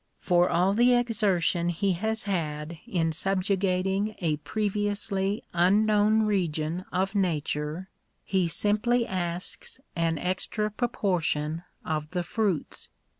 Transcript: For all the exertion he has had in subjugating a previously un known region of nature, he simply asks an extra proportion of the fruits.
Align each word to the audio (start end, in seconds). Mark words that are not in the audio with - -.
For 0.19 0.49
all 0.49 0.73
the 0.73 0.95
exertion 0.95 1.69
he 1.69 1.91
has 1.93 2.23
had 2.23 2.79
in 2.87 3.11
subjugating 3.11 4.15
a 4.17 4.37
previously 4.37 5.43
un 5.53 5.85
known 5.85 6.23
region 6.23 6.85
of 6.91 7.13
nature, 7.13 7.87
he 8.25 8.47
simply 8.47 9.05
asks 9.05 9.79
an 9.95 10.17
extra 10.17 10.71
proportion 10.71 11.61
of 11.85 12.09
the 12.09 12.23
fruits. 12.23 12.89